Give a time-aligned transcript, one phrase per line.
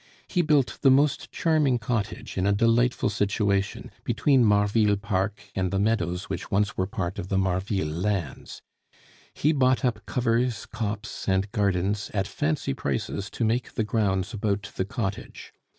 [0.27, 5.77] He built the most charming cottage in a delightful situation, between Marville Park and the
[5.77, 8.63] meadows which once were part of the Marville lands;
[9.35, 14.71] he bought up covers, copse, and gardens at fancy prices to make the grounds about
[14.75, 15.53] the cottage.